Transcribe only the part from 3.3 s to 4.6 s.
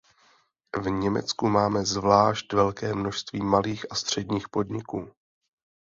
malých a středních